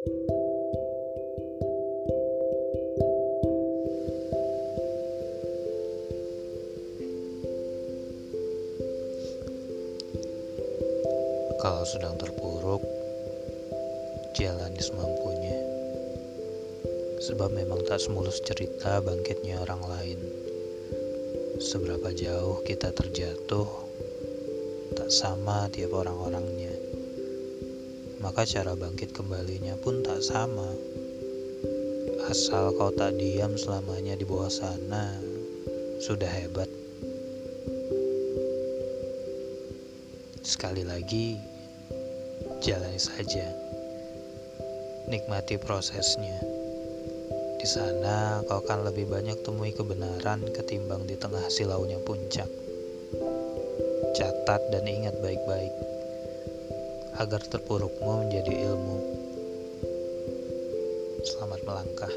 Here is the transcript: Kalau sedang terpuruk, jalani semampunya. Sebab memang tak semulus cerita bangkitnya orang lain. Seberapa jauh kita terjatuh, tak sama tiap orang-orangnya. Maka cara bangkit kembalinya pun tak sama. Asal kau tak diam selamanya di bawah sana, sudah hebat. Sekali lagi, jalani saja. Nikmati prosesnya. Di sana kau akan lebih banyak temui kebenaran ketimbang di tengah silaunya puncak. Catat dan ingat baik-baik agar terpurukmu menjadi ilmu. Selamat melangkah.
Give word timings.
Kalau 0.00 0.16
sedang 11.84 12.16
terpuruk, 12.16 12.80
jalani 14.32 14.80
semampunya. 14.80 15.60
Sebab 17.20 17.52
memang 17.52 17.84
tak 17.84 18.00
semulus 18.00 18.40
cerita 18.40 19.04
bangkitnya 19.04 19.60
orang 19.60 19.84
lain. 19.84 20.20
Seberapa 21.60 22.08
jauh 22.16 22.64
kita 22.64 22.96
terjatuh, 22.96 23.68
tak 24.96 25.12
sama 25.12 25.68
tiap 25.68 25.92
orang-orangnya. 25.92 26.79
Maka 28.20 28.44
cara 28.44 28.76
bangkit 28.76 29.16
kembalinya 29.16 29.80
pun 29.80 30.04
tak 30.04 30.20
sama. 30.20 30.68
Asal 32.28 32.76
kau 32.76 32.92
tak 32.92 33.16
diam 33.16 33.56
selamanya 33.56 34.12
di 34.12 34.28
bawah 34.28 34.52
sana, 34.52 35.16
sudah 36.04 36.28
hebat. 36.28 36.68
Sekali 40.44 40.84
lagi, 40.84 41.40
jalani 42.60 43.00
saja. 43.00 43.48
Nikmati 45.08 45.56
prosesnya. 45.56 46.44
Di 47.56 47.64
sana 47.64 48.44
kau 48.44 48.60
akan 48.60 48.84
lebih 48.92 49.08
banyak 49.08 49.40
temui 49.40 49.72
kebenaran 49.72 50.44
ketimbang 50.52 51.08
di 51.08 51.16
tengah 51.16 51.48
silaunya 51.48 51.96
puncak. 52.04 52.48
Catat 54.12 54.60
dan 54.68 54.84
ingat 54.84 55.16
baik-baik 55.24 55.72
agar 57.20 57.44
terpurukmu 57.44 58.24
menjadi 58.24 58.72
ilmu. 58.72 58.98
Selamat 61.20 61.60
melangkah. 61.68 62.14